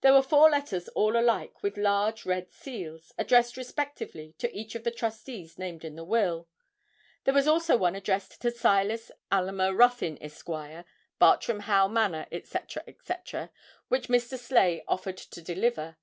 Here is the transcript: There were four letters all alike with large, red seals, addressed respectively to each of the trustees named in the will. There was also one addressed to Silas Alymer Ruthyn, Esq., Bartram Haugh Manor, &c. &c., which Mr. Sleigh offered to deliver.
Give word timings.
There 0.00 0.12
were 0.12 0.24
four 0.24 0.50
letters 0.50 0.88
all 0.88 1.16
alike 1.16 1.62
with 1.62 1.76
large, 1.76 2.26
red 2.26 2.50
seals, 2.50 3.12
addressed 3.16 3.56
respectively 3.56 4.34
to 4.38 4.52
each 4.52 4.74
of 4.74 4.82
the 4.82 4.90
trustees 4.90 5.56
named 5.56 5.84
in 5.84 5.94
the 5.94 6.02
will. 6.02 6.48
There 7.22 7.32
was 7.34 7.46
also 7.46 7.76
one 7.76 7.94
addressed 7.94 8.40
to 8.42 8.50
Silas 8.50 9.12
Alymer 9.30 9.72
Ruthyn, 9.72 10.18
Esq., 10.20 10.48
Bartram 11.20 11.60
Haugh 11.60 11.86
Manor, 11.86 12.26
&c. 12.42 12.58
&c., 12.58 13.14
which 13.86 14.08
Mr. 14.08 14.36
Sleigh 14.36 14.82
offered 14.88 15.16
to 15.18 15.40
deliver. 15.40 15.96